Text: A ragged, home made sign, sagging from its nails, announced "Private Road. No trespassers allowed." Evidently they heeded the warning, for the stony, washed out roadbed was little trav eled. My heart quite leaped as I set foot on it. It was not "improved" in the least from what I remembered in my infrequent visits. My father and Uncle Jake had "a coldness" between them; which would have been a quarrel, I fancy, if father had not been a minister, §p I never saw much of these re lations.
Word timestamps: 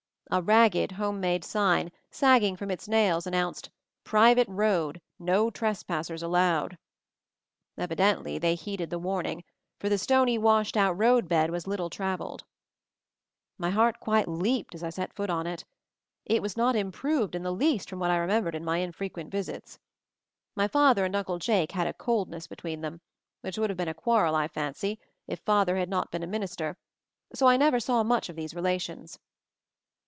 A 0.33 0.41
ragged, 0.41 0.93
home 0.93 1.19
made 1.19 1.43
sign, 1.43 1.91
sagging 2.09 2.55
from 2.55 2.71
its 2.71 2.87
nails, 2.87 3.27
announced 3.27 3.69
"Private 4.05 4.47
Road. 4.47 5.01
No 5.19 5.49
trespassers 5.51 6.23
allowed." 6.23 6.77
Evidently 7.77 8.37
they 8.39 8.55
heeded 8.55 8.89
the 8.91 8.97
warning, 8.97 9.43
for 9.77 9.89
the 9.89 9.97
stony, 9.97 10.37
washed 10.37 10.77
out 10.77 10.93
roadbed 10.97 11.49
was 11.51 11.67
little 11.67 11.89
trav 11.89 12.19
eled. 12.19 12.43
My 13.57 13.71
heart 13.71 13.99
quite 13.99 14.25
leaped 14.25 14.73
as 14.73 14.85
I 14.85 14.89
set 14.89 15.11
foot 15.13 15.29
on 15.29 15.47
it. 15.47 15.65
It 16.25 16.41
was 16.41 16.55
not 16.55 16.77
"improved" 16.77 17.35
in 17.35 17.43
the 17.43 17.51
least 17.51 17.89
from 17.89 17.99
what 17.99 18.09
I 18.11 18.15
remembered 18.15 18.55
in 18.55 18.63
my 18.63 18.77
infrequent 18.77 19.31
visits. 19.31 19.79
My 20.55 20.69
father 20.69 21.03
and 21.03 21.13
Uncle 21.13 21.39
Jake 21.39 21.73
had 21.73 21.87
"a 21.87 21.93
coldness" 21.93 22.47
between 22.47 22.79
them; 22.79 23.01
which 23.41 23.57
would 23.57 23.69
have 23.69 23.75
been 23.75 23.89
a 23.89 23.93
quarrel, 23.93 24.35
I 24.35 24.47
fancy, 24.47 24.97
if 25.27 25.41
father 25.41 25.75
had 25.75 25.89
not 25.89 26.09
been 26.09 26.23
a 26.23 26.27
minister, 26.27 26.77
§p 27.35 27.45
I 27.45 27.57
never 27.57 27.81
saw 27.81 28.01
much 28.03 28.29
of 28.29 28.37
these 28.37 28.53
re 28.53 28.61
lations. 28.61 29.19